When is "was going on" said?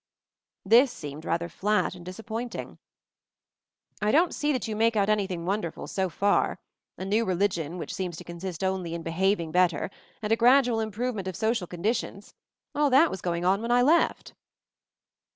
13.11-13.61